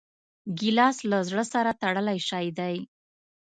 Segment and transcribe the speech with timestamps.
[0.59, 2.75] ګیلاس له زړه سره تړلی شی دی.